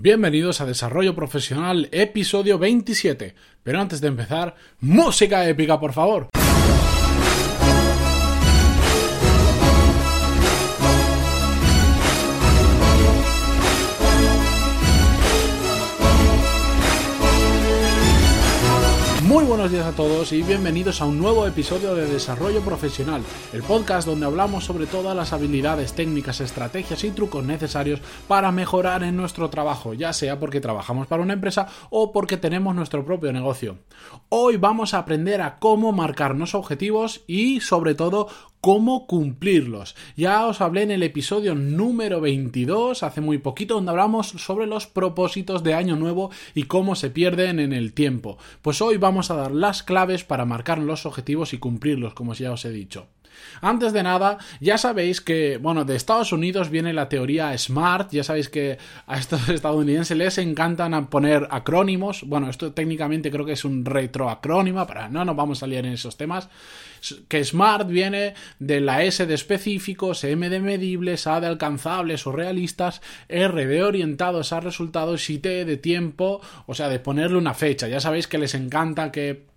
Bienvenidos 0.00 0.60
a 0.60 0.64
Desarrollo 0.64 1.16
Profesional, 1.16 1.88
episodio 1.90 2.56
27. 2.56 3.34
Pero 3.64 3.80
antes 3.80 4.00
de 4.00 4.06
empezar, 4.06 4.54
música 4.78 5.44
épica, 5.48 5.80
por 5.80 5.92
favor. 5.92 6.28
Buenos 19.58 19.72
días 19.72 19.86
a 19.86 19.96
todos 19.96 20.30
y 20.30 20.40
bienvenidos 20.44 21.00
a 21.00 21.04
un 21.04 21.18
nuevo 21.18 21.44
episodio 21.44 21.96
de 21.96 22.06
Desarrollo 22.06 22.60
Profesional, 22.60 23.22
el 23.52 23.64
podcast 23.64 24.06
donde 24.06 24.24
hablamos 24.24 24.62
sobre 24.62 24.86
todas 24.86 25.16
las 25.16 25.32
habilidades, 25.32 25.94
técnicas, 25.94 26.40
estrategias 26.40 27.02
y 27.02 27.10
trucos 27.10 27.44
necesarios 27.44 28.00
para 28.28 28.52
mejorar 28.52 29.02
en 29.02 29.16
nuestro 29.16 29.50
trabajo, 29.50 29.94
ya 29.94 30.12
sea 30.12 30.38
porque 30.38 30.60
trabajamos 30.60 31.08
para 31.08 31.24
una 31.24 31.32
empresa 31.32 31.66
o 31.90 32.12
porque 32.12 32.36
tenemos 32.36 32.76
nuestro 32.76 33.04
propio 33.04 33.32
negocio. 33.32 33.78
Hoy 34.28 34.58
vamos 34.58 34.94
a 34.94 34.98
aprender 34.98 35.42
a 35.42 35.58
cómo 35.58 35.90
marcarnos 35.90 36.54
objetivos 36.54 37.22
y 37.26 37.58
sobre 37.58 37.96
todo 37.96 38.28
cómo 38.60 39.06
cumplirlos. 39.06 39.94
Ya 40.16 40.46
os 40.46 40.60
hablé 40.60 40.82
en 40.82 40.90
el 40.90 41.02
episodio 41.02 41.54
número 41.54 42.20
22, 42.20 43.02
hace 43.02 43.20
muy 43.20 43.38
poquito, 43.38 43.74
donde 43.74 43.90
hablamos 43.90 44.28
sobre 44.28 44.66
los 44.66 44.86
propósitos 44.86 45.62
de 45.62 45.74
año 45.74 45.96
nuevo 45.96 46.30
y 46.54 46.64
cómo 46.64 46.94
se 46.96 47.10
pierden 47.10 47.60
en 47.60 47.72
el 47.72 47.92
tiempo. 47.92 48.38
Pues 48.62 48.82
hoy 48.82 48.96
vamos 48.96 49.30
a 49.30 49.36
dar 49.36 49.52
las 49.60 49.82
claves 49.82 50.24
para 50.24 50.44
marcar 50.44 50.78
los 50.78 51.06
objetivos 51.06 51.52
y 51.52 51.58
cumplirlos, 51.58 52.14
como 52.14 52.34
ya 52.34 52.52
os 52.52 52.64
he 52.64 52.70
dicho. 52.70 53.08
Antes 53.60 53.92
de 53.92 54.02
nada, 54.02 54.38
ya 54.60 54.78
sabéis 54.78 55.20
que, 55.20 55.58
bueno, 55.58 55.84
de 55.84 55.96
Estados 55.96 56.32
Unidos 56.32 56.70
viene 56.70 56.92
la 56.92 57.08
teoría 57.08 57.56
SMART, 57.56 58.12
ya 58.12 58.24
sabéis 58.24 58.48
que 58.48 58.78
a 59.06 59.18
estos 59.18 59.48
estadounidenses 59.48 60.16
les 60.16 60.38
encantan 60.38 61.08
poner 61.08 61.48
acrónimos, 61.50 62.22
bueno, 62.24 62.50
esto 62.50 62.72
técnicamente 62.72 63.30
creo 63.30 63.44
que 63.44 63.52
es 63.52 63.64
un 63.64 63.84
retroacrónimo, 63.84 64.86
para 64.86 65.08
no 65.08 65.24
nos 65.24 65.36
vamos 65.36 65.62
a 65.62 65.66
liar 65.66 65.86
en 65.86 65.94
esos 65.94 66.16
temas, 66.16 66.48
que 67.28 67.44
SMART 67.44 67.88
viene 67.88 68.34
de 68.58 68.80
la 68.80 69.04
S 69.04 69.24
de 69.24 69.34
específicos, 69.34 70.24
M 70.24 70.48
de 70.48 70.60
medibles, 70.60 71.26
A 71.26 71.40
de 71.40 71.46
alcanzables 71.46 72.26
o 72.26 72.32
realistas, 72.32 73.00
R 73.28 73.66
de 73.66 73.82
orientados 73.82 74.52
a 74.52 74.60
resultados 74.60 75.30
y 75.30 75.38
T 75.38 75.64
de 75.64 75.76
tiempo, 75.76 76.40
o 76.66 76.74
sea, 76.74 76.88
de 76.88 76.98
ponerle 76.98 77.38
una 77.38 77.54
fecha. 77.54 77.88
Ya 77.88 78.00
sabéis 78.00 78.26
que 78.26 78.38
les 78.38 78.54
encanta 78.54 79.12
que 79.12 79.47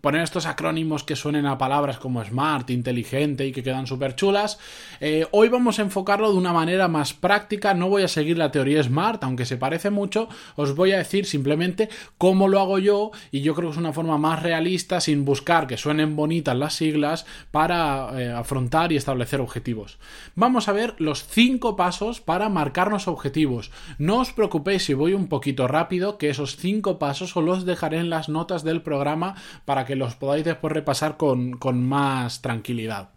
poner 0.00 0.22
estos 0.22 0.46
acrónimos 0.46 1.04
que 1.04 1.16
suenen 1.16 1.46
a 1.46 1.58
palabras 1.58 1.98
como 1.98 2.24
smart, 2.24 2.70
inteligente 2.70 3.46
y 3.46 3.52
que 3.52 3.62
quedan 3.62 3.86
súper 3.86 4.14
chulas. 4.14 4.58
Eh, 5.00 5.26
hoy 5.30 5.48
vamos 5.48 5.78
a 5.78 5.82
enfocarlo 5.82 6.32
de 6.32 6.38
una 6.38 6.52
manera 6.52 6.88
más 6.88 7.12
práctica, 7.12 7.74
no 7.74 7.88
voy 7.88 8.02
a 8.02 8.08
seguir 8.08 8.38
la 8.38 8.50
teoría 8.50 8.82
smart, 8.82 9.22
aunque 9.24 9.46
se 9.46 9.56
parece 9.56 9.90
mucho, 9.90 10.28
os 10.56 10.74
voy 10.74 10.92
a 10.92 10.98
decir 10.98 11.26
simplemente 11.26 11.88
cómo 12.18 12.48
lo 12.48 12.60
hago 12.60 12.78
yo 12.78 13.10
y 13.30 13.40
yo 13.40 13.54
creo 13.54 13.68
que 13.68 13.74
es 13.74 13.78
una 13.78 13.92
forma 13.92 14.18
más 14.18 14.42
realista 14.42 15.00
sin 15.00 15.24
buscar 15.24 15.66
que 15.66 15.76
suenen 15.76 16.16
bonitas 16.16 16.56
las 16.56 16.74
siglas 16.74 17.26
para 17.50 18.10
eh, 18.20 18.30
afrontar 18.32 18.92
y 18.92 18.96
establecer 18.96 19.40
objetivos. 19.40 19.98
Vamos 20.34 20.68
a 20.68 20.72
ver 20.72 20.94
los 20.98 21.26
cinco 21.26 21.76
pasos 21.76 22.20
para 22.20 22.48
marcarnos 22.48 23.08
objetivos. 23.08 23.70
No 23.98 24.20
os 24.20 24.32
preocupéis 24.32 24.84
si 24.84 24.94
voy 24.94 25.14
un 25.14 25.28
poquito 25.28 25.68
rápido, 25.68 26.18
que 26.18 26.30
esos 26.30 26.56
cinco 26.56 26.98
pasos 26.98 27.36
os 27.36 27.44
los 27.44 27.64
dejaré 27.64 27.98
en 27.98 28.10
las 28.10 28.28
notas 28.28 28.64
del 28.64 28.82
programa 28.82 29.34
para 29.70 29.84
que 29.84 29.94
los 29.94 30.16
podáis 30.16 30.44
después 30.44 30.72
repasar 30.72 31.16
con, 31.16 31.56
más 31.84 32.42
tranquilidad. 32.42 33.10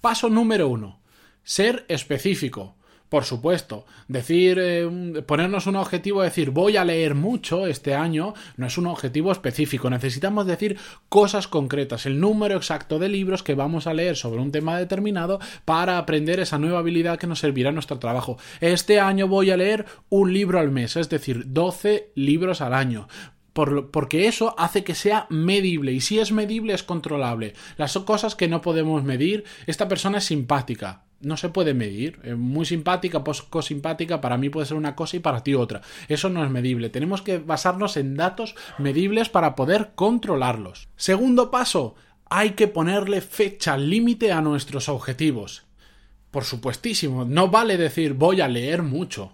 Paso 0.00 0.30
número 0.30 0.66
uno. 0.66 0.98
Ser 1.42 1.84
específico. 1.88 2.74
Por 3.10 3.24
supuesto, 3.24 3.84
decir, 4.08 4.58
eh, 4.58 4.88
ponernos 5.26 5.66
un 5.66 5.76
objetivo, 5.76 6.22
decir 6.22 6.52
voy 6.52 6.78
a 6.78 6.86
leer 6.86 7.14
mucho 7.14 7.66
este 7.66 7.94
año, 7.94 8.32
no 8.56 8.66
es 8.66 8.78
un 8.78 8.86
objetivo 8.86 9.30
específico. 9.30 9.90
Necesitamos 9.90 10.46
decir 10.46 10.78
cosas 11.10 11.48
concretas, 11.48 12.06
el 12.06 12.18
número 12.18 12.56
exacto 12.56 12.98
de 12.98 13.10
libros 13.10 13.42
que 13.42 13.54
vamos 13.54 13.86
a 13.86 13.92
leer 13.92 14.16
sobre 14.16 14.40
un 14.40 14.52
tema 14.52 14.78
determinado 14.78 15.38
para 15.66 15.98
aprender 15.98 16.40
esa 16.40 16.58
nueva 16.58 16.78
habilidad 16.78 17.18
que 17.18 17.26
nos 17.26 17.40
servirá 17.40 17.68
en 17.68 17.74
nuestro 17.74 17.98
trabajo. 17.98 18.38
Este 18.62 19.00
año 19.00 19.28
voy 19.28 19.50
a 19.50 19.58
leer 19.58 19.84
un 20.08 20.32
libro 20.32 20.60
al 20.60 20.70
mes, 20.70 20.96
es 20.96 21.10
decir, 21.10 21.42
12 21.48 22.12
libros 22.14 22.62
al 22.62 22.72
año 22.72 23.06
porque 23.52 24.28
eso 24.28 24.54
hace 24.58 24.84
que 24.84 24.94
sea 24.94 25.26
medible 25.28 25.92
y 25.92 26.00
si 26.00 26.18
es 26.18 26.32
medible 26.32 26.72
es 26.72 26.82
controlable. 26.82 27.54
Las 27.76 27.96
cosas 27.98 28.34
que 28.34 28.48
no 28.48 28.60
podemos 28.60 29.02
medir, 29.04 29.44
esta 29.66 29.88
persona 29.88 30.18
es 30.18 30.24
simpática, 30.24 31.02
no 31.20 31.36
se 31.36 31.50
puede 31.50 31.74
medir. 31.74 32.18
Muy 32.36 32.64
simpática, 32.64 33.22
poco 33.22 33.62
simpática, 33.62 34.20
para 34.20 34.38
mí 34.38 34.48
puede 34.48 34.66
ser 34.66 34.76
una 34.76 34.96
cosa 34.96 35.16
y 35.16 35.20
para 35.20 35.42
ti 35.42 35.54
otra. 35.54 35.82
Eso 36.08 36.30
no 36.30 36.44
es 36.44 36.50
medible. 36.50 36.88
Tenemos 36.88 37.22
que 37.22 37.38
basarnos 37.38 37.96
en 37.96 38.16
datos 38.16 38.54
medibles 38.78 39.28
para 39.28 39.54
poder 39.54 39.92
controlarlos. 39.94 40.88
Segundo 40.96 41.50
paso, 41.50 41.94
hay 42.28 42.50
que 42.50 42.68
ponerle 42.68 43.20
fecha 43.20 43.76
límite 43.76 44.32
a 44.32 44.40
nuestros 44.40 44.88
objetivos. 44.88 45.64
Por 46.30 46.44
supuestísimo, 46.44 47.24
no 47.24 47.48
vale 47.48 47.76
decir 47.76 48.14
voy 48.14 48.40
a 48.40 48.48
leer 48.48 48.82
mucho. 48.82 49.32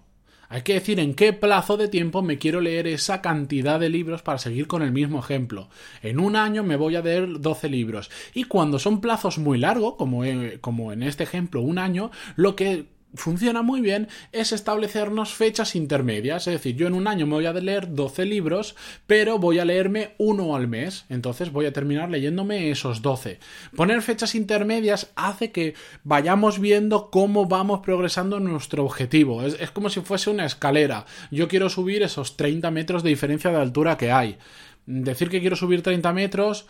Hay 0.48 0.62
que 0.62 0.74
decir 0.74 1.00
en 1.00 1.14
qué 1.14 1.32
plazo 1.32 1.76
de 1.76 1.88
tiempo 1.88 2.22
me 2.22 2.38
quiero 2.38 2.60
leer 2.60 2.86
esa 2.86 3.20
cantidad 3.20 3.80
de 3.80 3.88
libros 3.88 4.22
para 4.22 4.38
seguir 4.38 4.66
con 4.66 4.82
el 4.82 4.92
mismo 4.92 5.18
ejemplo. 5.18 5.68
En 6.02 6.20
un 6.20 6.36
año 6.36 6.62
me 6.62 6.76
voy 6.76 6.96
a 6.96 7.02
leer 7.02 7.40
12 7.40 7.68
libros. 7.68 8.10
Y 8.34 8.44
cuando 8.44 8.78
son 8.78 9.00
plazos 9.00 9.38
muy 9.38 9.58
largos, 9.58 9.94
como, 9.96 10.22
como 10.60 10.92
en 10.92 11.02
este 11.02 11.24
ejemplo 11.24 11.60
un 11.62 11.78
año, 11.78 12.10
lo 12.36 12.56
que 12.56 12.95
funciona 13.16 13.62
muy 13.62 13.80
bien 13.80 14.08
es 14.32 14.52
establecernos 14.52 15.34
fechas 15.34 15.74
intermedias. 15.74 16.46
Es 16.46 16.54
decir, 16.54 16.76
yo 16.76 16.86
en 16.86 16.94
un 16.94 17.08
año 17.08 17.26
me 17.26 17.34
voy 17.34 17.46
a 17.46 17.52
leer 17.52 17.94
12 17.94 18.24
libros, 18.24 18.76
pero 19.06 19.38
voy 19.38 19.58
a 19.58 19.64
leerme 19.64 20.14
uno 20.18 20.54
al 20.54 20.68
mes. 20.68 21.04
Entonces 21.08 21.52
voy 21.52 21.66
a 21.66 21.72
terminar 21.72 22.10
leyéndome 22.10 22.70
esos 22.70 23.02
12. 23.02 23.38
Poner 23.74 24.02
fechas 24.02 24.34
intermedias 24.34 25.10
hace 25.16 25.50
que 25.50 25.74
vayamos 26.04 26.60
viendo 26.60 27.10
cómo 27.10 27.46
vamos 27.46 27.80
progresando 27.80 28.38
en 28.38 28.44
nuestro 28.44 28.84
objetivo. 28.84 29.42
Es, 29.42 29.56
es 29.60 29.70
como 29.70 29.90
si 29.90 30.00
fuese 30.00 30.30
una 30.30 30.46
escalera. 30.46 31.06
Yo 31.30 31.48
quiero 31.48 31.68
subir 31.68 32.02
esos 32.02 32.36
30 32.36 32.70
metros 32.70 33.02
de 33.02 33.10
diferencia 33.10 33.50
de 33.50 33.56
altura 33.56 33.96
que 33.96 34.12
hay 34.12 34.38
decir 34.86 35.28
que 35.28 35.40
quiero 35.40 35.56
subir 35.56 35.82
30 35.82 36.12
metros 36.12 36.66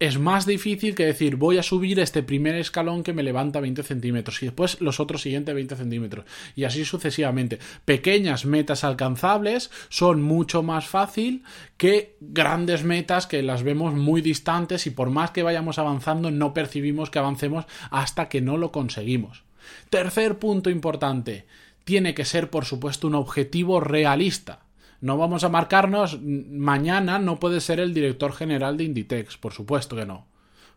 es 0.00 0.18
más 0.18 0.44
difícil 0.44 0.96
que 0.96 1.06
decir 1.06 1.36
voy 1.36 1.56
a 1.56 1.62
subir 1.62 2.00
este 2.00 2.22
primer 2.22 2.56
escalón 2.56 3.04
que 3.04 3.12
me 3.12 3.22
levanta 3.22 3.60
20 3.60 3.84
centímetros 3.84 4.42
y 4.42 4.46
después 4.46 4.80
los 4.80 4.98
otros 4.98 5.22
siguientes 5.22 5.54
20 5.54 5.76
centímetros 5.76 6.24
y 6.56 6.64
así 6.64 6.84
sucesivamente. 6.84 7.60
Pequeñas 7.84 8.44
metas 8.44 8.82
alcanzables 8.82 9.70
son 9.88 10.20
mucho 10.20 10.62
más 10.64 10.88
fácil 10.88 11.44
que 11.76 12.16
grandes 12.20 12.82
metas 12.82 13.28
que 13.28 13.42
las 13.42 13.62
vemos 13.62 13.94
muy 13.94 14.20
distantes 14.20 14.86
y 14.86 14.90
por 14.90 15.10
más 15.10 15.30
que 15.30 15.44
vayamos 15.44 15.78
avanzando 15.78 16.30
no 16.32 16.52
percibimos 16.52 17.10
que 17.10 17.20
avancemos 17.20 17.66
hasta 17.90 18.28
que 18.28 18.40
no 18.40 18.56
lo 18.56 18.72
conseguimos. 18.72 19.44
Tercer 19.90 20.38
punto 20.38 20.70
importante. 20.70 21.46
Tiene 21.84 22.14
que 22.14 22.24
ser, 22.24 22.50
por 22.50 22.64
supuesto, 22.64 23.06
un 23.06 23.14
objetivo 23.14 23.80
realista 23.80 24.60
no 25.00 25.16
vamos 25.16 25.44
a 25.44 25.48
marcarnos, 25.48 26.20
mañana 26.20 27.18
no 27.18 27.40
puede 27.40 27.60
ser 27.60 27.80
el 27.80 27.94
director 27.94 28.32
general 28.32 28.76
de 28.76 28.84
Inditex, 28.84 29.36
por 29.36 29.52
supuesto 29.52 29.96
que 29.96 30.06
no. 30.06 30.26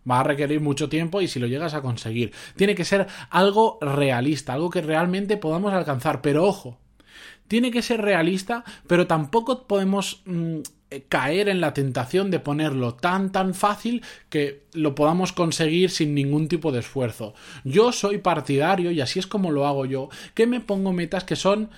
Va 0.09 0.19
a 0.19 0.23
requerir 0.23 0.59
mucho 0.59 0.89
tiempo 0.89 1.21
y 1.21 1.27
si 1.27 1.39
lo 1.39 1.47
llegas 1.47 1.73
a 1.73 1.81
conseguir. 1.81 2.33
Tiene 2.55 2.75
que 2.75 2.85
ser 2.85 3.07
algo 3.29 3.77
realista, 3.81 4.53
algo 4.53 4.69
que 4.69 4.81
realmente 4.81 5.37
podamos 5.37 5.73
alcanzar. 5.73 6.21
Pero 6.21 6.43
ojo, 6.43 6.77
tiene 7.47 7.71
que 7.71 7.81
ser 7.81 8.01
realista, 8.01 8.63
pero 8.87 9.07
tampoco 9.07 9.65
podemos 9.65 10.21
mm, 10.25 10.59
caer 11.09 11.49
en 11.49 11.61
la 11.61 11.73
tentación 11.73 12.31
de 12.31 12.39
ponerlo 12.39 12.95
tan 12.95 13.31
tan 13.31 13.53
fácil 13.53 14.03
que 14.29 14.63
lo 14.73 14.95
podamos 14.95 15.31
conseguir 15.31 15.89
sin 15.89 16.13
ningún 16.13 16.47
tipo 16.47 16.71
de 16.71 16.79
esfuerzo. 16.79 17.33
Yo 17.63 17.91
soy 17.91 18.17
partidario, 18.17 18.91
y 18.91 19.01
así 19.01 19.19
es 19.19 19.27
como 19.27 19.51
lo 19.51 19.67
hago 19.67 19.85
yo, 19.85 20.09
que 20.33 20.47
me 20.47 20.59
pongo 20.59 20.93
metas 20.93 21.23
que 21.23 21.35
son 21.35 21.69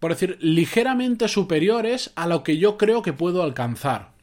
por 0.00 0.12
decir, 0.12 0.38
ligeramente 0.40 1.28
superiores 1.28 2.12
a 2.16 2.26
lo 2.26 2.42
que 2.42 2.58
yo 2.58 2.76
creo 2.76 3.02
que 3.02 3.12
puedo 3.12 3.42
alcanzar. 3.42 4.14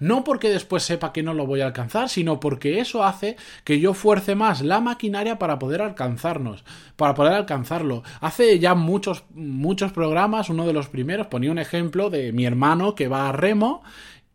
No 0.00 0.24
porque 0.24 0.50
después 0.50 0.82
sepa 0.82 1.12
que 1.12 1.22
no 1.22 1.34
lo 1.34 1.46
voy 1.46 1.60
a 1.60 1.66
alcanzar, 1.66 2.08
sino 2.08 2.40
porque 2.40 2.80
eso 2.80 3.04
hace 3.04 3.36
que 3.64 3.80
yo 3.80 3.94
fuerce 3.94 4.34
más 4.34 4.62
la 4.62 4.80
maquinaria 4.80 5.38
para 5.38 5.58
poder 5.58 5.82
alcanzarnos, 5.82 6.64
para 6.96 7.14
poder 7.14 7.32
alcanzarlo. 7.32 8.02
Hace 8.20 8.58
ya 8.58 8.74
muchos, 8.74 9.24
muchos 9.34 9.92
programas, 9.92 10.50
uno 10.50 10.66
de 10.66 10.72
los 10.72 10.88
primeros, 10.88 11.28
ponía 11.28 11.50
un 11.50 11.58
ejemplo 11.58 12.10
de 12.10 12.32
mi 12.32 12.44
hermano 12.44 12.94
que 12.94 13.08
va 13.08 13.28
a 13.28 13.32
remo 13.32 13.82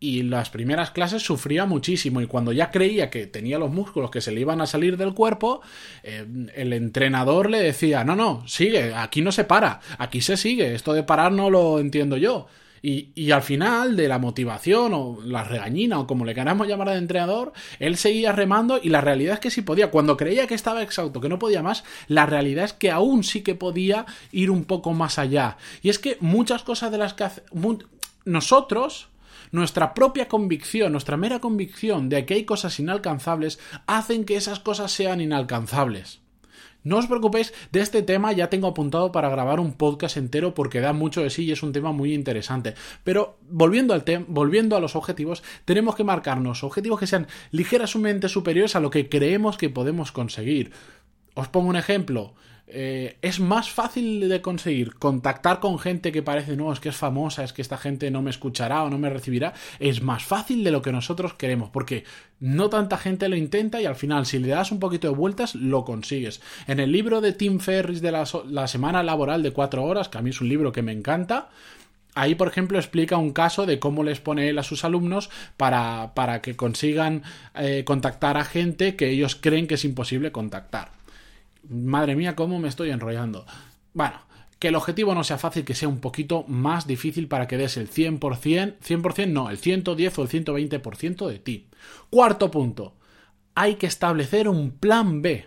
y 0.03 0.21
las 0.21 0.49
primeras 0.49 0.91
clases 0.91 1.23
sufría 1.23 1.65
muchísimo 1.65 2.19
y 2.19 2.27
cuando 2.27 2.51
ya 2.51 2.71
creía 2.71 3.09
que 3.09 3.25
tenía 3.25 3.57
los 3.57 3.71
músculos 3.71 4.11
que 4.11 4.19
se 4.19 4.33
le 4.33 4.41
iban 4.41 4.59
a 4.59 4.67
salir 4.67 4.97
del 4.97 5.13
cuerpo, 5.13 5.61
eh, 6.03 6.25
el 6.55 6.73
entrenador 6.73 7.49
le 7.49 7.61
decía, 7.61 8.03
no, 8.03 8.13
no, 8.13 8.45
sigue, 8.45 8.93
aquí 8.93 9.21
no 9.21 9.31
se 9.31 9.45
para, 9.45 9.79
aquí 9.97 10.19
se 10.19 10.35
sigue, 10.35 10.75
esto 10.75 10.91
de 10.91 11.03
parar 11.03 11.31
no 11.31 11.49
lo 11.49 11.79
entiendo 11.79 12.17
yo. 12.17 12.47
Y, 12.81 13.31
al 13.31 13.43
final 13.43 13.95
de 13.95 14.09
la 14.09 14.19
motivación 14.19 14.93
o 14.93 15.19
la 15.23 15.45
regañina 15.45 16.01
o 16.01 16.05
como 16.05 16.25
le 16.25 16.35
queramos 16.35 16.67
llamar 16.67 16.89
al 16.89 16.97
entrenador, 16.97 17.53
él 17.79 17.95
seguía 17.95 18.33
remando 18.33 18.77
y 18.83 18.89
la 18.89 18.99
realidad 18.99 19.35
es 19.35 19.39
que 19.39 19.51
sí 19.51 19.61
podía. 19.61 19.89
Cuando 19.89 20.17
creía 20.17 20.47
que 20.47 20.53
estaba 20.53 20.83
exhausto, 20.83 21.21
que 21.21 21.29
no 21.29 21.39
podía 21.39 21.63
más, 21.63 21.85
la 22.09 22.25
realidad 22.25 22.65
es 22.65 22.73
que 22.73 22.91
aún 22.91 23.23
sí 23.23 23.41
que 23.41 23.55
podía 23.55 24.05
ir 24.33 24.51
un 24.51 24.65
poco 24.65 24.91
más 24.91 25.17
allá. 25.17 25.55
Y 25.81 25.87
es 25.87 25.97
que 25.97 26.17
muchas 26.19 26.63
cosas 26.63 26.91
de 26.91 26.97
las 26.97 27.13
que 27.13 27.23
hace, 27.23 27.43
nosotros 28.25 29.07
nuestra 29.51 29.93
propia 29.93 30.27
convicción, 30.27 30.91
nuestra 30.91 31.17
mera 31.17 31.39
convicción 31.39 32.09
de 32.09 32.25
que 32.25 32.35
hay 32.35 32.45
cosas 32.45 32.79
inalcanzables, 32.79 33.59
hacen 33.87 34.25
que 34.25 34.35
esas 34.35 34.59
cosas 34.59 34.91
sean 34.91 35.21
inalcanzables. 35.21 36.23
No 36.83 36.97
os 36.97 37.07
preocupéis, 37.07 37.53
de 37.71 37.79
este 37.79 38.03
tema 38.03 38.33
ya 38.33 38.49
tengo 38.49 38.67
apuntado 38.67 39.13
para 39.13 39.29
grabar 39.29 39.61
un 39.61 39.73
podcast 39.73 40.17
entero 40.17 40.53
porque 40.53 40.81
da 40.81 40.91
mucho 40.91 41.21
de 41.21 41.29
sí 41.29 41.45
y 41.45 41.51
es 41.51 41.63
un 41.63 41.71
tema 41.71 41.93
muy 41.93 42.13
interesante. 42.13 42.75
Pero 43.05 43.37
volviendo 43.49 43.93
al 43.93 44.03
tema, 44.03 44.25
volviendo 44.27 44.75
a 44.75 44.81
los 44.81 44.97
objetivos, 44.97 45.43
tenemos 45.63 45.95
que 45.95 46.03
marcarnos 46.03 46.63
objetivos 46.63 46.99
que 46.99 47.07
sean 47.07 47.27
ligeramente 47.51 48.27
superiores 48.27 48.75
a 48.75 48.81
lo 48.81 48.89
que 48.89 49.07
creemos 49.07 49.57
que 49.57 49.69
podemos 49.69 50.11
conseguir. 50.11 50.73
Os 51.35 51.47
pongo 51.47 51.69
un 51.69 51.77
ejemplo. 51.77 52.33
Eh, 52.67 53.17
es 53.21 53.39
más 53.39 53.69
fácil 53.69 54.27
de 54.27 54.41
conseguir 54.41 54.95
contactar 54.95 55.59
con 55.59 55.77
gente 55.79 56.11
que 56.11 56.23
parece, 56.23 56.55
no, 56.55 56.71
es 56.71 56.79
que 56.79 56.89
es 56.89 56.95
famosa, 56.95 57.43
es 57.43 57.53
que 57.53 57.61
esta 57.61 57.77
gente 57.77 58.09
no 58.09 58.21
me 58.21 58.29
escuchará 58.29 58.83
o 58.83 58.89
no 58.89 58.97
me 58.97 59.09
recibirá. 59.09 59.53
Es 59.79 60.01
más 60.01 60.23
fácil 60.23 60.63
de 60.63 60.71
lo 60.71 60.81
que 60.81 60.91
nosotros 60.91 61.33
queremos, 61.33 61.69
porque 61.69 62.03
no 62.39 62.69
tanta 62.69 62.97
gente 62.97 63.29
lo 63.29 63.35
intenta 63.35 63.81
y 63.81 63.85
al 63.85 63.95
final, 63.95 64.25
si 64.25 64.39
le 64.39 64.47
das 64.47 64.71
un 64.71 64.79
poquito 64.79 65.07
de 65.07 65.15
vueltas, 65.15 65.55
lo 65.55 65.83
consigues. 65.83 66.41
En 66.67 66.79
el 66.79 66.91
libro 66.91 67.21
de 67.21 67.33
Tim 67.33 67.59
Ferris 67.59 68.01
de 68.01 68.11
la, 68.11 68.25
semana 68.67 69.03
laboral 69.03 69.43
de 69.43 69.51
cuatro 69.51 69.83
horas, 69.83 70.09
que 70.09 70.17
a 70.17 70.21
mí 70.21 70.29
es 70.29 70.41
un 70.41 70.49
libro 70.49 70.71
que 70.71 70.81
me 70.81 70.91
encanta, 70.91 71.49
Ahí, 72.15 72.35
por 72.35 72.47
ejemplo, 72.47 72.77
explica 72.77 73.17
un 73.17 73.33
caso 73.33 73.65
de 73.65 73.79
cómo 73.79 74.03
les 74.03 74.19
pone 74.19 74.47
él 74.47 74.59
a 74.59 74.63
sus 74.63 74.85
alumnos 74.85 75.31
para, 75.57 76.13
para 76.13 76.43
que 76.43 76.55
consigan 76.55 77.23
eh, 77.55 77.83
contactar 77.87 78.37
a 78.37 78.45
gente 78.45 78.95
que 78.95 79.09
ellos 79.09 79.35
creen 79.35 79.65
que 79.65 79.73
es 79.73 79.83
imposible 79.83 80.31
contactar. 80.31 80.89
Madre 81.69 82.15
mía, 82.15 82.35
cómo 82.35 82.59
me 82.59 82.67
estoy 82.67 82.89
enrollando. 82.89 83.45
Bueno, 83.93 84.19
que 84.59 84.69
el 84.69 84.75
objetivo 84.75 85.13
no 85.13 85.23
sea 85.23 85.37
fácil, 85.37 85.65
que 85.65 85.75
sea 85.75 85.89
un 85.89 85.99
poquito 85.99 86.45
más 86.47 86.87
difícil 86.87 87.27
para 87.27 87.47
que 87.47 87.57
des 87.57 87.75
el 87.77 87.89
100%, 87.89 88.77
100% 88.79 89.27
no, 89.27 89.49
el 89.49 89.57
110 89.57 90.17
o 90.17 90.21
el 90.23 90.29
120% 90.29 91.27
de 91.27 91.39
ti. 91.39 91.67
Cuarto 92.09 92.49
punto, 92.49 92.95
hay 93.55 93.75
que 93.75 93.87
establecer 93.87 94.47
un 94.47 94.71
plan 94.71 95.21
B. 95.21 95.45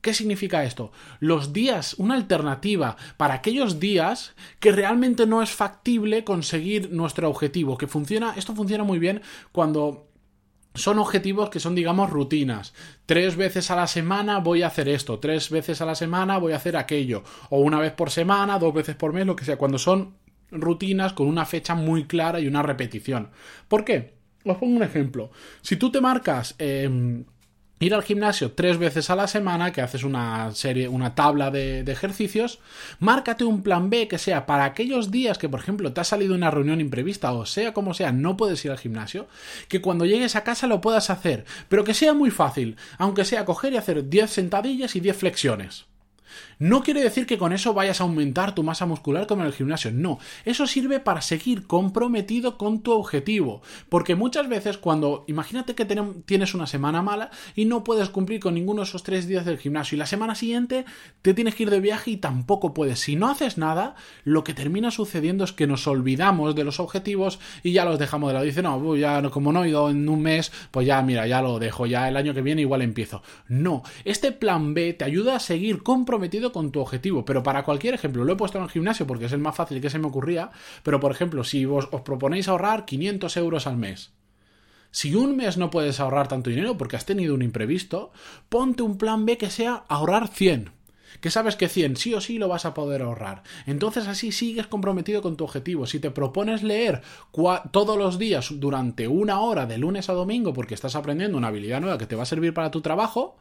¿Qué 0.00 0.14
significa 0.14 0.64
esto? 0.64 0.92
Los 1.20 1.52
días, 1.52 1.94
una 1.98 2.14
alternativa 2.14 2.96
para 3.16 3.34
aquellos 3.34 3.80
días 3.80 4.34
que 4.60 4.72
realmente 4.72 5.26
no 5.26 5.42
es 5.42 5.50
factible 5.50 6.24
conseguir 6.24 6.90
nuestro 6.92 7.28
objetivo, 7.28 7.76
que 7.76 7.88
funciona, 7.88 8.34
esto 8.36 8.54
funciona 8.54 8.84
muy 8.84 8.98
bien 8.98 9.20
cuando 9.52 10.07
son 10.78 10.98
objetivos 10.98 11.50
que 11.50 11.60
son, 11.60 11.74
digamos, 11.74 12.10
rutinas. 12.10 12.74
Tres 13.06 13.36
veces 13.36 13.70
a 13.70 13.76
la 13.76 13.86
semana 13.86 14.38
voy 14.38 14.62
a 14.62 14.68
hacer 14.68 14.88
esto, 14.88 15.18
tres 15.18 15.50
veces 15.50 15.80
a 15.80 15.86
la 15.86 15.94
semana 15.94 16.38
voy 16.38 16.52
a 16.52 16.56
hacer 16.56 16.76
aquello, 16.76 17.22
o 17.50 17.60
una 17.60 17.78
vez 17.78 17.92
por 17.92 18.10
semana, 18.10 18.58
dos 18.58 18.72
veces 18.72 18.96
por 18.96 19.12
mes, 19.12 19.26
lo 19.26 19.36
que 19.36 19.44
sea, 19.44 19.58
cuando 19.58 19.78
son 19.78 20.14
rutinas 20.50 21.12
con 21.12 21.26
una 21.26 21.44
fecha 21.44 21.74
muy 21.74 22.04
clara 22.04 22.40
y 22.40 22.46
una 22.46 22.62
repetición. 22.62 23.30
¿Por 23.68 23.84
qué? 23.84 24.14
Os 24.44 24.56
pongo 24.56 24.76
un 24.76 24.82
ejemplo. 24.82 25.30
Si 25.60 25.76
tú 25.76 25.90
te 25.90 26.00
marcas... 26.00 26.54
Em, 26.58 27.24
ir 27.80 27.94
al 27.94 28.02
gimnasio 28.02 28.52
tres 28.52 28.78
veces 28.78 29.10
a 29.10 29.16
la 29.16 29.28
semana, 29.28 29.72
que 29.72 29.80
haces 29.80 30.04
una 30.04 30.52
serie, 30.52 30.88
una 30.88 31.14
tabla 31.14 31.50
de, 31.50 31.80
ejercicios, 31.80 32.58
márcate 33.00 33.44
un 33.44 33.62
plan 33.62 33.90
B 33.90 34.08
que 34.08 34.18
sea 34.18 34.46
para 34.46 34.64
aquellos 34.64 35.10
días 35.10 35.38
que, 35.38 35.48
por 35.48 35.60
ejemplo, 35.60 35.92
te 35.92 36.00
ha 36.00 36.04
salido 36.04 36.34
una 36.34 36.50
reunión 36.50 36.80
imprevista 36.80 37.32
o 37.32 37.46
sea 37.46 37.72
como 37.72 37.94
sea, 37.94 38.12
no 38.12 38.36
puedes 38.36 38.64
ir 38.64 38.70
al 38.70 38.78
gimnasio, 38.78 39.28
que 39.68 39.80
cuando 39.80 40.04
llegues 40.04 40.36
a 40.36 40.44
casa 40.44 40.66
lo 40.66 40.80
puedas 40.80 41.10
hacer, 41.10 41.44
pero 41.68 41.84
que 41.84 41.94
sea 41.94 42.14
muy 42.14 42.30
fácil, 42.30 42.76
aunque 42.98 43.24
sea 43.24 43.44
coger 43.44 43.72
y 43.72 43.76
hacer 43.76 44.08
10 44.08 44.30
sentadillas 44.30 44.96
y 44.96 45.00
10 45.00 45.16
flexiones. 45.16 45.86
No 46.58 46.82
quiere 46.82 47.02
decir 47.02 47.26
que 47.26 47.38
con 47.38 47.52
eso 47.52 47.74
vayas 47.74 48.00
a 48.00 48.04
aumentar 48.04 48.54
tu 48.54 48.62
masa 48.62 48.86
muscular 48.86 49.26
como 49.26 49.42
en 49.42 49.48
el 49.48 49.54
gimnasio, 49.54 49.90
no. 49.92 50.18
Eso 50.44 50.66
sirve 50.66 51.00
para 51.00 51.20
seguir 51.20 51.66
comprometido 51.66 52.58
con 52.58 52.82
tu 52.82 52.92
objetivo. 52.92 53.62
Porque 53.88 54.14
muchas 54.14 54.48
veces 54.48 54.78
cuando, 54.78 55.24
imagínate 55.28 55.74
que 55.74 55.86
tienes 56.26 56.54
una 56.54 56.66
semana 56.66 57.02
mala 57.02 57.30
y 57.54 57.64
no 57.64 57.84
puedes 57.84 58.10
cumplir 58.10 58.40
con 58.40 58.54
ninguno 58.54 58.82
de 58.82 58.88
esos 58.88 59.02
tres 59.02 59.26
días 59.26 59.44
del 59.44 59.58
gimnasio 59.58 59.96
y 59.96 59.98
la 59.98 60.06
semana 60.06 60.34
siguiente 60.34 60.84
te 61.22 61.34
tienes 61.34 61.54
que 61.54 61.64
ir 61.64 61.70
de 61.70 61.80
viaje 61.80 62.10
y 62.12 62.16
tampoco 62.16 62.74
puedes. 62.74 63.00
Si 63.00 63.16
no 63.16 63.30
haces 63.30 63.56
nada, 63.58 63.94
lo 64.24 64.44
que 64.44 64.54
termina 64.54 64.90
sucediendo 64.90 65.44
es 65.44 65.52
que 65.52 65.66
nos 65.66 65.86
olvidamos 65.86 66.54
de 66.54 66.64
los 66.64 66.80
objetivos 66.80 67.38
y 67.62 67.72
ya 67.72 67.84
los 67.84 67.98
dejamos 67.98 68.28
de 68.28 68.34
lado. 68.34 68.44
Dice, 68.44 68.62
no, 68.62 68.96
ya 68.96 69.22
como 69.30 69.52
no 69.52 69.64
he 69.64 69.68
ido 69.68 69.90
en 69.90 70.08
un 70.08 70.22
mes, 70.22 70.52
pues 70.70 70.86
ya 70.86 71.00
mira, 71.02 71.26
ya 71.26 71.42
lo 71.42 71.58
dejo, 71.58 71.86
ya 71.86 72.08
el 72.08 72.16
año 72.16 72.34
que 72.34 72.42
viene 72.42 72.62
igual 72.62 72.82
empiezo. 72.82 73.22
No, 73.48 73.82
este 74.04 74.32
plan 74.32 74.74
B 74.74 74.92
te 74.92 75.04
ayuda 75.04 75.36
a 75.36 75.40
seguir 75.40 75.82
comprometido 75.82 76.17
con 76.52 76.72
tu 76.72 76.80
objetivo. 76.80 77.24
Pero 77.24 77.42
para 77.42 77.64
cualquier 77.64 77.94
ejemplo, 77.94 78.24
lo 78.24 78.32
he 78.32 78.36
puesto 78.36 78.58
en 78.58 78.64
el 78.64 78.70
gimnasio 78.70 79.06
porque 79.06 79.26
es 79.26 79.32
el 79.32 79.40
más 79.40 79.56
fácil 79.56 79.80
que 79.80 79.90
se 79.90 79.98
me 79.98 80.06
ocurría. 80.06 80.50
Pero 80.82 81.00
por 81.00 81.12
ejemplo, 81.12 81.44
si 81.44 81.64
vos 81.64 81.88
os 81.90 82.02
proponéis 82.02 82.48
ahorrar 82.48 82.84
500 82.84 83.36
euros 83.36 83.66
al 83.66 83.76
mes. 83.76 84.12
Si 84.90 85.14
un 85.14 85.36
mes 85.36 85.58
no 85.58 85.70
puedes 85.70 86.00
ahorrar 86.00 86.28
tanto 86.28 86.50
dinero 86.50 86.78
porque 86.78 86.96
has 86.96 87.04
tenido 87.04 87.34
un 87.34 87.42
imprevisto, 87.42 88.10
ponte 88.48 88.82
un 88.82 88.96
plan 88.96 89.26
B 89.26 89.36
que 89.36 89.50
sea 89.50 89.84
ahorrar 89.88 90.28
100 90.28 90.78
que 91.20 91.30
sabes 91.30 91.56
que 91.56 91.68
100 91.68 91.96
sí 91.96 92.14
o 92.14 92.20
sí 92.20 92.38
lo 92.38 92.48
vas 92.48 92.64
a 92.64 92.74
poder 92.74 93.02
ahorrar. 93.02 93.42
Entonces 93.66 94.06
así 94.06 94.32
sigues 94.32 94.66
comprometido 94.66 95.22
con 95.22 95.36
tu 95.36 95.44
objetivo. 95.44 95.86
Si 95.86 96.00
te 96.00 96.10
propones 96.10 96.62
leer 96.62 97.02
todos 97.32 97.98
los 97.98 98.18
días 98.18 98.48
durante 98.52 99.08
una 99.08 99.40
hora 99.40 99.66
de 99.66 99.78
lunes 99.78 100.08
a 100.08 100.12
domingo 100.12 100.52
porque 100.52 100.74
estás 100.74 100.94
aprendiendo 100.94 101.38
una 101.38 101.48
habilidad 101.48 101.80
nueva 101.80 101.98
que 101.98 102.06
te 102.06 102.16
va 102.16 102.22
a 102.24 102.26
servir 102.26 102.54
para 102.54 102.70
tu 102.70 102.80
trabajo, 102.80 103.36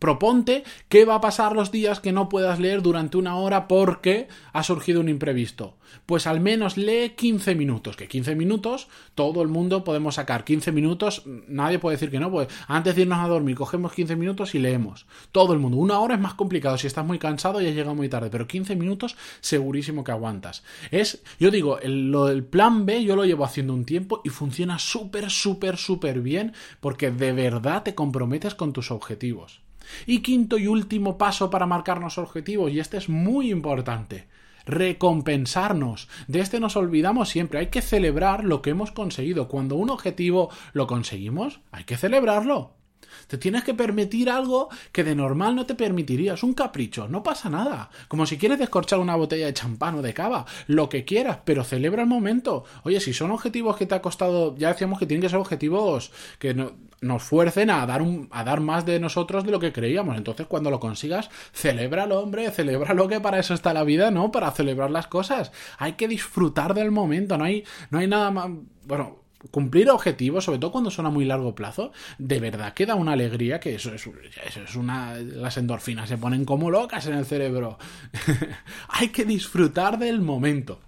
Proponte 0.00 0.64
qué 0.88 1.04
va 1.04 1.16
a 1.16 1.20
pasar 1.20 1.54
los 1.54 1.70
días 1.70 2.00
que 2.00 2.10
no 2.10 2.30
puedas 2.30 2.58
leer 2.58 2.80
durante 2.80 3.18
una 3.18 3.36
hora 3.36 3.68
porque 3.68 4.28
ha 4.54 4.62
surgido 4.62 5.00
un 5.00 5.10
imprevisto. 5.10 5.76
Pues 6.06 6.26
al 6.26 6.40
menos 6.40 6.78
lee 6.78 7.10
15 7.16 7.54
minutos, 7.54 7.96
que 7.96 8.08
15 8.08 8.34
minutos 8.34 8.88
todo 9.14 9.42
el 9.42 9.48
mundo 9.48 9.84
podemos 9.84 10.14
sacar. 10.14 10.44
15 10.44 10.72
minutos, 10.72 11.24
nadie 11.46 11.78
puede 11.78 11.96
decir 11.96 12.10
que 12.10 12.18
no, 12.18 12.30
pues 12.30 12.48
antes 12.66 12.96
de 12.96 13.02
irnos 13.02 13.18
a 13.18 13.28
dormir 13.28 13.56
cogemos 13.56 13.92
15 13.92 14.16
minutos 14.16 14.54
y 14.54 14.58
leemos. 14.58 15.04
Todo 15.32 15.52
el 15.52 15.58
mundo. 15.58 15.76
Una 15.76 16.00
hora 16.00 16.14
es 16.14 16.20
más 16.20 16.32
complicado, 16.32 16.78
si 16.78 16.86
estás 16.86 17.04
muy 17.04 17.18
cansado 17.18 17.60
ya 17.60 17.70
llega 17.70 17.92
muy 17.92 18.08
tarde, 18.08 18.30
pero 18.30 18.48
15 18.48 18.76
minutos 18.76 19.16
segurísimo 19.40 20.02
que 20.02 20.12
aguantas. 20.12 20.64
Es, 20.90 21.22
yo 21.38 21.50
digo, 21.50 21.78
el, 21.78 22.10
lo 22.10 22.24
del 22.24 22.42
plan 22.42 22.86
B 22.86 23.04
yo 23.04 23.16
lo 23.16 23.26
llevo 23.26 23.44
haciendo 23.44 23.74
un 23.74 23.84
tiempo 23.84 24.22
y 24.24 24.30
funciona 24.30 24.78
súper, 24.78 25.30
súper, 25.30 25.76
súper 25.76 26.22
bien 26.22 26.54
porque 26.80 27.10
de 27.10 27.34
verdad 27.34 27.82
te 27.82 27.94
comprometes 27.94 28.54
con 28.54 28.72
tus 28.72 28.90
objetivos. 28.90 29.60
Y 30.06 30.20
quinto 30.20 30.58
y 30.58 30.66
último 30.66 31.18
paso 31.18 31.50
para 31.50 31.66
marcarnos 31.66 32.18
objetivos, 32.18 32.72
y 32.72 32.80
este 32.80 32.96
es 32.96 33.08
muy 33.08 33.50
importante, 33.50 34.28
recompensarnos. 34.66 36.08
De 36.28 36.40
este 36.40 36.60
nos 36.60 36.76
olvidamos 36.76 37.28
siempre. 37.28 37.58
Hay 37.58 37.66
que 37.68 37.82
celebrar 37.82 38.44
lo 38.44 38.62
que 38.62 38.70
hemos 38.70 38.92
conseguido. 38.92 39.48
Cuando 39.48 39.76
un 39.76 39.90
objetivo 39.90 40.50
lo 40.72 40.86
conseguimos, 40.86 41.60
hay 41.72 41.84
que 41.84 41.96
celebrarlo. 41.96 42.79
Te 43.26 43.38
tienes 43.38 43.64
que 43.64 43.74
permitir 43.74 44.30
algo 44.30 44.68
que 44.92 45.04
de 45.04 45.14
normal 45.14 45.56
no 45.56 45.66
te 45.66 45.74
permitirías. 45.74 46.42
Un 46.42 46.54
capricho, 46.54 47.08
no 47.08 47.22
pasa 47.22 47.50
nada. 47.50 47.90
Como 48.08 48.26
si 48.26 48.38
quieres 48.38 48.58
descorchar 48.58 48.98
una 48.98 49.16
botella 49.16 49.46
de 49.46 49.54
champán 49.54 49.96
o 49.96 50.02
de 50.02 50.14
cava, 50.14 50.46
lo 50.66 50.88
que 50.88 51.04
quieras, 51.04 51.38
pero 51.44 51.64
celebra 51.64 52.02
el 52.02 52.08
momento. 52.08 52.64
Oye, 52.84 53.00
si 53.00 53.12
son 53.12 53.30
objetivos 53.30 53.76
que 53.76 53.86
te 53.86 53.94
ha 53.94 54.02
costado, 54.02 54.56
ya 54.56 54.68
decíamos 54.68 54.98
que 54.98 55.06
tienen 55.06 55.22
que 55.22 55.28
ser 55.28 55.38
objetivos 55.38 56.12
que 56.38 56.54
nos 57.00 57.22
fuercen 57.22 57.70
a 57.70 57.86
dar, 57.86 58.02
un, 58.02 58.28
a 58.30 58.44
dar 58.44 58.60
más 58.60 58.84
de 58.84 59.00
nosotros 59.00 59.44
de 59.44 59.50
lo 59.50 59.60
que 59.60 59.72
creíamos. 59.72 60.16
Entonces, 60.16 60.46
cuando 60.46 60.70
lo 60.70 60.80
consigas, 60.80 61.30
celébralo, 61.52 62.20
hombre, 62.20 62.50
lo 62.94 63.08
que 63.08 63.20
para 63.20 63.38
eso 63.38 63.54
está 63.54 63.72
la 63.72 63.84
vida, 63.84 64.10
¿no? 64.10 64.30
Para 64.30 64.50
celebrar 64.50 64.90
las 64.90 65.06
cosas. 65.06 65.52
Hay 65.78 65.94
que 65.94 66.08
disfrutar 66.08 66.74
del 66.74 66.90
momento, 66.90 67.38
no 67.38 67.44
hay, 67.44 67.64
no 67.90 67.98
hay 67.98 68.06
nada 68.06 68.30
más. 68.30 68.50
Bueno, 68.84 69.20
cumplir 69.50 69.90
objetivos, 69.90 70.44
sobre 70.44 70.58
todo 70.58 70.72
cuando 70.72 70.90
son 70.90 71.06
a 71.06 71.10
muy 71.10 71.24
largo 71.24 71.54
plazo, 71.54 71.92
de 72.18 72.40
verdad 72.40 72.74
que 72.74 72.86
da 72.86 72.94
una 72.94 73.12
alegría 73.12 73.60
que 73.60 73.74
eso 73.74 73.94
es, 73.94 74.06
eso 74.46 74.62
es 74.62 74.76
una... 74.76 75.14
Las 75.14 75.56
endorfinas 75.56 76.08
se 76.08 76.18
ponen 76.18 76.44
como 76.44 76.70
locas 76.70 77.06
en 77.06 77.14
el 77.14 77.24
cerebro. 77.24 77.78
Hay 78.88 79.08
que 79.08 79.24
disfrutar 79.24 79.98
del 79.98 80.20
momento. 80.20 80.80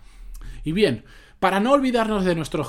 Y 0.65 0.73
bien, 0.73 1.05
para 1.43 1.59
no 1.59 1.73
olvidarnos 1.73 2.25
de 2.25 2.37
nuestros 2.37 2.69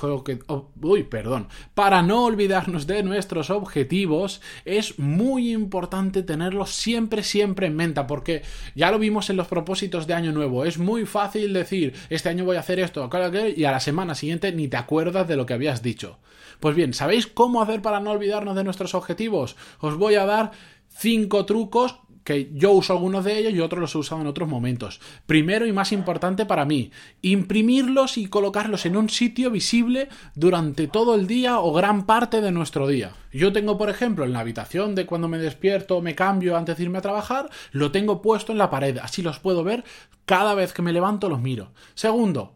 uy, 0.82 1.04
perdón, 1.04 1.48
para 1.76 2.02
no 2.02 2.26
olvidarnos 2.26 2.88
de 2.88 3.04
nuestros 3.04 3.52
objetivos, 3.52 4.42
es 4.66 4.98
muy 4.98 5.52
importante 5.54 6.24
tenerlos 6.24 6.72
siempre, 6.72 7.22
siempre 7.22 7.68
en 7.68 7.76
mente, 7.76 8.04
porque 8.06 8.42
ya 8.74 8.90
lo 8.90 8.98
vimos 8.98 9.30
en 9.30 9.38
los 9.38 9.46
propósitos 9.46 10.08
de 10.08 10.16
año 10.16 10.32
nuevo. 10.32 10.66
Es 10.66 10.80
muy 10.80 11.06
fácil 11.06 11.54
decir, 11.54 11.94
este 12.10 12.30
año 12.30 12.46
voy 12.46 12.58
a 12.58 12.62
hacer 12.62 12.80
esto, 12.80 13.08
y 13.56 13.64
a 13.64 13.72
la 13.72 13.80
semana 13.80 14.16
siguiente 14.16 14.52
ni 14.52 14.68
te 14.68 14.78
acuerdas 14.78 15.28
de 15.28 15.36
lo 15.36 15.46
que 15.46 15.54
habías 15.54 15.84
dicho. 15.84 16.18
Pues 16.60 16.76
bien, 16.76 16.96
¿sabéis 16.96 17.28
cómo 17.28 17.62
hacer 17.62 17.84
para 17.84 18.00
no 18.00 18.10
olvidarnos 18.10 18.56
de 18.56 18.64
nuestros 18.64 18.96
objetivos? 18.96 19.56
Os 19.82 19.98
voy 19.98 20.16
a 20.16 20.26
dar 20.26 20.50
cinco 20.90 21.46
trucos 21.46 22.00
que 22.24 22.52
yo 22.54 22.72
uso 22.72 22.94
algunos 22.94 23.26
de 23.26 23.38
ellos 23.38 23.54
y 23.54 23.60
otros 23.60 23.82
los 23.82 23.96
he 23.96 23.98
usado 23.98 24.22
en 24.22 24.28
otros 24.28 24.50
momentos. 24.50 25.00
Primero 25.26 25.66
y 25.66 25.74
más 25.74 25.92
importante 25.92 26.46
para 26.46 26.66
mí, 26.66 26.92
imprimirlos 27.22 28.18
y 28.18 28.28
colocarlos 28.28 28.86
en 28.86 28.98
un 28.98 29.10
sitio 29.10 29.52
visible 29.52 30.10
durante 30.36 30.88
todo 30.88 31.16
el 31.16 31.28
día 31.28 31.60
o 31.60 31.74
gran 31.74 32.06
parte 32.06 32.42
de 32.42 32.52
nuestro 32.52 32.88
día. 32.88 33.14
Yo 33.32 33.52
tengo, 33.52 33.78
por 33.78 33.90
ejemplo, 33.90 34.26
en 34.26 34.34
la 34.34 34.40
habitación 34.40 34.96
de 34.96 35.06
cuando 35.06 35.28
me 35.28 35.38
despierto, 35.38 36.02
me 36.02 36.16
cambio 36.16 36.56
antes 36.56 36.78
de 36.78 36.84
irme 36.84 37.00
a 37.00 37.02
trabajar, 37.02 37.50
lo 37.72 37.92
tengo 37.92 38.22
puesto 38.22 38.52
en 38.52 38.58
la 38.58 38.70
pared, 38.70 38.98
así 39.02 39.22
los 39.22 39.40
puedo 39.40 39.64
ver 39.64 39.84
cada 40.26 40.54
vez 40.54 40.74
que 40.74 40.82
me 40.82 40.94
levanto, 40.94 41.30
los 41.30 41.42
miro. 41.42 41.72
Segundo, 41.96 42.54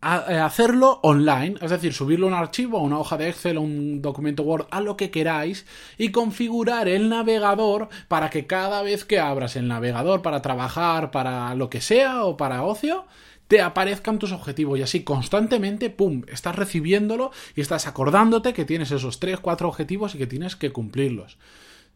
eh, 0.00 0.38
hacerlo 0.38 1.00
online, 1.02 1.56
es 1.60 1.70
decir, 1.70 1.92
subirlo 1.92 2.26
a 2.26 2.28
un 2.28 2.34
archivo, 2.34 2.78
a 2.78 2.82
una 2.82 2.98
hoja 2.98 3.16
de 3.16 3.28
Excel, 3.28 3.56
a 3.56 3.60
un 3.60 4.00
documento 4.00 4.44
Word, 4.44 4.66
a 4.70 4.80
lo 4.80 4.96
que 4.96 5.10
queráis, 5.10 5.66
y 5.98 6.10
configurar 6.10 6.88
el 6.88 7.08
navegador 7.08 7.88
para 8.06 8.30
que 8.30 8.46
cada 8.46 8.82
vez 8.82 9.04
que 9.04 9.18
abras 9.18 9.56
el 9.56 9.66
navegador 9.66 10.22
para 10.22 10.40
trabajar, 10.40 11.10
para 11.10 11.54
lo 11.56 11.68
que 11.68 11.80
sea 11.80 12.24
o 12.24 12.36
para 12.36 12.62
ocio, 12.62 13.06
te 13.48 13.60
aparezcan 13.60 14.18
tus 14.18 14.30
objetivos 14.30 14.78
y 14.78 14.82
así 14.82 15.02
constantemente, 15.02 15.90
¡pum!, 15.90 16.22
estás 16.28 16.54
recibiéndolo 16.54 17.32
y 17.56 17.62
estás 17.62 17.86
acordándote 17.86 18.52
que 18.52 18.64
tienes 18.64 18.92
esos 18.92 19.18
3, 19.18 19.40
4 19.40 19.68
objetivos 19.68 20.14
y 20.14 20.18
que 20.18 20.26
tienes 20.26 20.54
que 20.54 20.70
cumplirlos. 20.70 21.38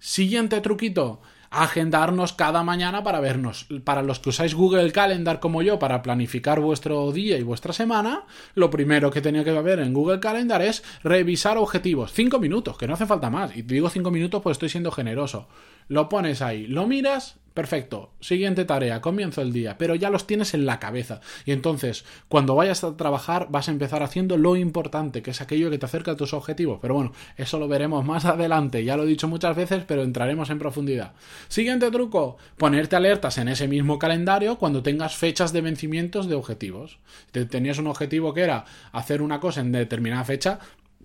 Siguiente 0.00 0.60
truquito, 0.60 1.20
agendarnos 1.52 2.32
cada 2.32 2.62
mañana 2.62 3.04
para 3.04 3.20
vernos. 3.20 3.66
Para 3.84 4.02
los 4.02 4.18
que 4.18 4.30
usáis 4.30 4.54
Google 4.54 4.90
Calendar 4.90 5.38
como 5.38 5.62
yo 5.62 5.78
para 5.78 6.02
planificar 6.02 6.60
vuestro 6.60 7.12
día 7.12 7.38
y 7.38 7.42
vuestra 7.42 7.72
semana, 7.72 8.24
lo 8.54 8.70
primero 8.70 9.10
que 9.10 9.20
tenía 9.20 9.44
que 9.44 9.50
haber 9.50 9.78
en 9.80 9.92
Google 9.92 10.18
Calendar 10.20 10.62
es 10.62 10.82
revisar 11.04 11.58
objetivos. 11.58 12.12
Cinco 12.12 12.38
minutos, 12.38 12.78
que 12.78 12.86
no 12.86 12.94
hace 12.94 13.06
falta 13.06 13.28
más. 13.28 13.54
Y 13.56 13.62
digo 13.62 13.90
cinco 13.90 14.10
minutos 14.10 14.42
pues 14.42 14.54
estoy 14.54 14.70
siendo 14.70 14.90
generoso. 14.90 15.46
Lo 15.88 16.08
pones 16.08 16.42
ahí, 16.42 16.66
lo 16.66 16.86
miras, 16.86 17.38
Perfecto. 17.54 18.12
Siguiente 18.20 18.64
tarea, 18.64 19.02
comienzo 19.02 19.42
el 19.42 19.52
día, 19.52 19.76
pero 19.76 19.94
ya 19.94 20.08
los 20.08 20.26
tienes 20.26 20.54
en 20.54 20.64
la 20.64 20.78
cabeza. 20.78 21.20
Y 21.44 21.52
entonces, 21.52 22.04
cuando 22.28 22.54
vayas 22.54 22.82
a 22.82 22.96
trabajar, 22.96 23.48
vas 23.50 23.68
a 23.68 23.72
empezar 23.72 24.02
haciendo 24.02 24.38
lo 24.38 24.56
importante, 24.56 25.22
que 25.22 25.32
es 25.32 25.40
aquello 25.42 25.70
que 25.70 25.78
te 25.78 25.84
acerca 25.84 26.12
a 26.12 26.16
tus 26.16 26.32
objetivos. 26.32 26.78
Pero 26.80 26.94
bueno, 26.94 27.12
eso 27.36 27.58
lo 27.58 27.68
veremos 27.68 28.06
más 28.06 28.24
adelante. 28.24 28.84
Ya 28.84 28.96
lo 28.96 29.02
he 29.02 29.06
dicho 29.06 29.28
muchas 29.28 29.54
veces, 29.54 29.84
pero 29.86 30.02
entraremos 30.02 30.48
en 30.48 30.58
profundidad. 30.58 31.12
Siguiente 31.48 31.90
truco, 31.90 32.38
ponerte 32.56 32.96
alertas 32.96 33.36
en 33.36 33.48
ese 33.48 33.68
mismo 33.68 33.98
calendario 33.98 34.56
cuando 34.56 34.82
tengas 34.82 35.16
fechas 35.16 35.52
de 35.52 35.60
vencimientos 35.60 36.28
de 36.28 36.36
objetivos. 36.36 36.98
Si 37.34 37.44
tenías 37.44 37.78
un 37.78 37.86
objetivo 37.86 38.32
que 38.32 38.42
era 38.42 38.64
hacer 38.92 39.20
una 39.20 39.40
cosa 39.40 39.60
en 39.60 39.72
determinada 39.72 40.24
fecha, 40.24 40.58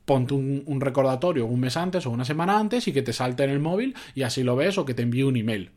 ponte 0.07 0.33
un, 0.33 0.79
recordatorio 0.79 1.45
un 1.45 1.59
mes 1.59 1.75
antes 1.75 2.05
o 2.05 2.11
una 2.11 2.23
semana 2.23 2.57
antes 2.57 2.87
y 2.87 2.93
que 2.93 3.01
te 3.01 3.11
salte 3.11 3.43
en 3.43 3.49
el 3.49 3.59
móvil 3.59 3.93
y 4.15 4.23
así 4.23 4.41
lo 4.41 4.55
ves 4.55 4.77
o 4.77 4.85
que 4.85 4.93
te 4.93 5.01
envíe 5.01 5.23
un 5.23 5.35
email. 5.35 5.71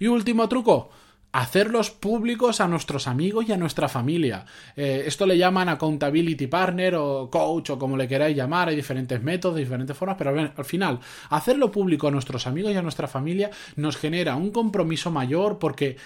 Y 0.00 0.08
último 0.08 0.48
truco, 0.48 0.90
hacerlos 1.30 1.92
públicos 1.92 2.60
a 2.60 2.66
nuestros 2.66 3.06
amigos 3.06 3.48
y 3.48 3.52
a 3.52 3.56
nuestra 3.56 3.88
familia. 3.88 4.44
Eh, 4.74 5.04
esto 5.06 5.24
le 5.24 5.38
llaman 5.38 5.68
accountability 5.68 6.48
partner 6.48 6.96
o 6.96 7.30
coach 7.30 7.70
o 7.70 7.78
como 7.78 7.96
le 7.96 8.08
queráis 8.08 8.36
llamar, 8.36 8.70
hay 8.70 8.74
diferentes 8.74 9.22
métodos, 9.22 9.56
diferentes 9.56 9.96
formas, 9.96 10.16
pero 10.18 10.36
al 10.36 10.64
final, 10.64 10.98
hacerlo 11.30 11.70
público 11.70 12.08
a 12.08 12.10
nuestros 12.10 12.48
amigos 12.48 12.72
y 12.72 12.76
a 12.76 12.82
nuestra 12.82 13.06
familia 13.06 13.50
nos 13.76 13.96
genera 13.96 14.34
un 14.34 14.50
compromiso 14.50 15.12
mayor 15.12 15.60
porque 15.60 15.96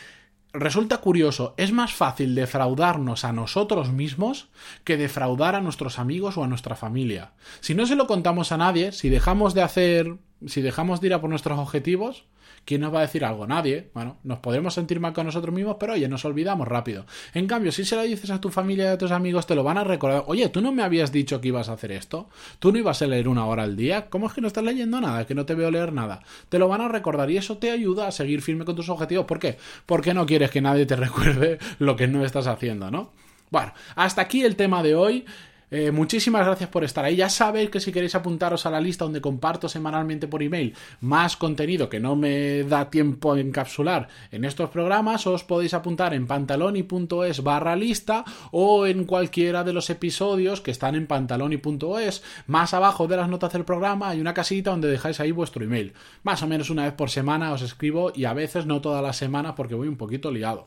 resulta 0.53 0.99
curioso, 0.99 1.55
es 1.57 1.73
más 1.73 1.93
fácil 1.93 2.35
defraudarnos 2.35 3.25
a 3.25 3.33
nosotros 3.33 3.91
mismos 3.91 4.49
que 4.85 4.97
defraudar 4.97 5.55
a 5.55 5.61
nuestros 5.61 5.99
amigos 5.99 6.37
o 6.37 6.45
a 6.45 6.49
nuestra 6.49 6.77
familia. 6.77 7.33
Si 7.61 7.75
no 7.75 7.87
se 7.87 7.97
lo 7.97 8.07
contamos 8.07 8.53
a 8.53 8.57
nadie, 8.57 8.93
si 8.93 9.09
dejamos 9.09 9.55
de 9.55 9.63
hacer, 9.63 10.17
si 10.47 10.63
dejamos 10.63 11.01
de 11.01 11.09
ir 11.09 11.15
a 11.15 11.21
por 11.21 11.31
nuestros 11.31 11.59
objetivos, 11.59 12.25
¿Quién 12.65 12.83
nos 12.83 12.95
va 12.95 12.99
a 12.99 13.03
decir 13.03 13.25
algo? 13.25 13.47
Nadie. 13.47 13.91
Bueno, 13.95 14.19
nos 14.23 14.39
podemos 14.39 14.75
sentir 14.75 15.01
mal 15.01 15.13
con 15.13 15.27
nosotros 15.27 15.55
mismos, 15.55 15.77
pero 15.81 15.95
oye, 15.95 16.09
nos 16.09 16.25
olvidamos 16.25 16.69
rápido. 16.69 17.07
En 17.35 17.47
cambio, 17.47 17.73
si 17.73 17.85
se 17.85 17.97
lo 17.97 18.03
dices 18.03 18.31
a 18.31 18.41
tu 18.41 18.51
familia 18.51 18.85
y 18.85 18.89
a 18.89 18.99
tus 18.99 19.11
amigos, 19.11 19.47
te 19.47 19.55
lo 19.55 19.65
van 19.65 19.79
a 19.79 19.85
recordar. 19.85 20.25
Oye, 20.27 20.49
tú 20.51 20.61
no 20.61 20.73
me 20.73 20.83
habías 20.83 21.11
dicho 21.11 21.41
que 21.41 21.49
ibas 21.49 21.69
a 21.69 21.73
hacer 21.73 21.93
esto. 21.93 22.29
Tú 22.59 22.71
no 22.71 22.79
ibas 22.79 23.03
a 23.03 23.07
leer 23.07 23.29
una 23.29 23.47
hora 23.47 23.63
al 23.63 23.77
día. 23.77 24.09
¿Cómo 24.09 24.27
es 24.27 24.33
que 24.35 24.41
no 24.41 24.47
estás 24.47 24.65
leyendo 24.65 25.01
nada? 25.01 25.27
Que 25.27 25.35
no 25.35 25.47
te 25.47 25.55
veo 25.55 25.71
leer 25.71 25.93
nada. 25.93 26.23
Te 26.49 26.59
lo 26.59 26.69
van 26.69 26.83
a 26.83 26.89
recordar 26.89 27.31
y 27.31 27.37
eso 27.37 27.59
te 27.59 27.71
ayuda 27.71 28.07
a 28.07 28.13
seguir 28.13 28.43
firme 28.43 28.65
con 28.65 28.77
tus 28.77 28.89
objetivos. 28.89 29.27
¿Por 29.27 29.39
qué? 29.39 29.57
Porque 29.87 30.15
no 30.15 30.27
quieres 30.27 30.51
que 30.51 30.61
nadie 30.61 30.87
te 30.87 30.97
recuerde 30.97 31.59
lo 31.79 31.97
que 31.97 32.07
no 32.07 32.25
estás 32.25 32.47
haciendo, 32.47 32.91
¿no? 32.91 33.11
Bueno, 33.51 33.73
hasta 33.97 34.23
aquí 34.23 34.43
el 34.43 34.55
tema 34.55 34.83
de 34.83 34.95
hoy. 34.95 35.25
Eh, 35.71 35.93
muchísimas 35.93 36.45
gracias 36.45 36.69
por 36.69 36.83
estar 36.83 37.05
ahí. 37.05 37.17
Ya 37.17 37.29
sabéis 37.29 37.71
que 37.71 37.81
si 37.81 37.93
queréis 37.93 38.15
apuntaros 38.15 38.67
a 38.67 38.71
la 38.71 38.81
lista 38.81 39.05
donde 39.05 39.21
comparto 39.21 39.69
semanalmente 39.69 40.27
por 40.27 40.43
email 40.43 40.75
más 41.01 41.37
contenido 41.37 41.89
que 41.89 42.01
no 42.01 42.17
me 42.17 42.65
da 42.65 42.91
tiempo 42.91 43.33
a 43.33 43.41
encapsular 43.41 44.09
en 44.33 44.45
estos 44.45 44.71
programas, 44.71 45.27
os 45.27 45.45
podéis 45.45 45.75
apuntar 45.75 46.13
en 46.15 46.27
pantaloni.es 46.27 47.43
barra 47.43 47.77
lista 47.77 48.25
o 48.51 48.87
en 48.87 49.05
cualquiera 49.05 49.63
de 49.63 49.73
los 49.73 49.91
episodios 49.91 50.61
que 50.61 50.73
están 50.73 50.95
en 50.97 51.07
pantaloni.es. 51.07 52.23
Más 52.47 52.75
abajo 52.75 53.07
de 53.07 53.17
las 53.17 53.29
notas 53.29 53.53
del 53.53 53.65
programa 53.65 54.09
hay 54.09 54.21
una 54.21 54.35
casita 54.35 54.71
donde 54.71 54.89
dejáis 54.89 55.21
ahí 55.21 55.31
vuestro 55.31 55.65
email. 55.65 55.93
Más 56.25 56.43
o 56.43 56.49
menos 56.49 56.71
una 56.71 56.85
vez 56.85 56.95
por 56.95 57.11
semana 57.11 57.53
os 57.53 57.63
escribo 57.63 58.13
y 58.15 58.25
a 58.25 58.35
veces 58.35 58.67
no 58.67 58.81
todas 58.81 59.03
las 59.03 59.17
semanas 59.17 59.55
porque 59.57 59.75
voy 59.75 59.89
un 59.89 59.97
poquito 59.97 60.31
liado. 60.31 60.67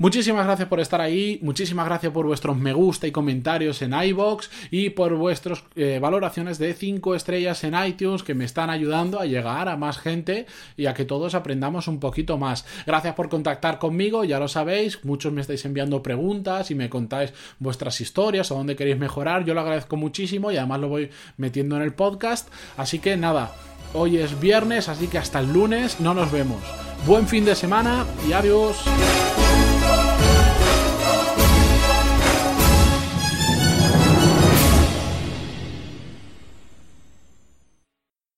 Muchísimas 0.00 0.46
gracias 0.46 0.66
por 0.66 0.80
estar 0.80 1.02
ahí, 1.02 1.38
muchísimas 1.42 1.84
gracias 1.84 2.10
por 2.10 2.24
vuestros 2.24 2.56
me 2.56 2.72
gusta 2.72 3.06
y 3.06 3.12
comentarios 3.12 3.82
en 3.82 3.92
iBox 3.92 4.50
y 4.70 4.88
por 4.88 5.14
vuestras 5.14 5.62
eh, 5.76 5.98
valoraciones 6.00 6.56
de 6.58 6.72
5 6.72 7.14
estrellas 7.14 7.62
en 7.64 7.74
iTunes 7.84 8.22
que 8.22 8.32
me 8.32 8.46
están 8.46 8.70
ayudando 8.70 9.20
a 9.20 9.26
llegar 9.26 9.68
a 9.68 9.76
más 9.76 9.98
gente 9.98 10.46
y 10.78 10.86
a 10.86 10.94
que 10.94 11.04
todos 11.04 11.34
aprendamos 11.34 11.86
un 11.86 12.00
poquito 12.00 12.38
más. 12.38 12.64
Gracias 12.86 13.14
por 13.14 13.28
contactar 13.28 13.78
conmigo, 13.78 14.24
ya 14.24 14.38
lo 14.38 14.48
sabéis, 14.48 15.04
muchos 15.04 15.34
me 15.34 15.42
estáis 15.42 15.66
enviando 15.66 16.02
preguntas 16.02 16.70
y 16.70 16.74
me 16.74 16.88
contáis 16.88 17.34
vuestras 17.58 18.00
historias 18.00 18.50
o 18.50 18.54
dónde 18.54 18.76
queréis 18.76 18.98
mejorar, 18.98 19.44
yo 19.44 19.52
lo 19.52 19.60
agradezco 19.60 19.98
muchísimo 19.98 20.50
y 20.50 20.56
además 20.56 20.80
lo 20.80 20.88
voy 20.88 21.10
metiendo 21.36 21.76
en 21.76 21.82
el 21.82 21.92
podcast, 21.92 22.48
así 22.78 23.00
que 23.00 23.18
nada, 23.18 23.54
hoy 23.92 24.16
es 24.16 24.40
viernes, 24.40 24.88
así 24.88 25.08
que 25.08 25.18
hasta 25.18 25.40
el 25.40 25.52
lunes 25.52 26.00
no 26.00 26.14
nos 26.14 26.32
vemos. 26.32 26.62
Buen 27.06 27.28
fin 27.28 27.44
de 27.44 27.54
semana 27.54 28.06
y 28.26 28.32
adiós. 28.32 28.82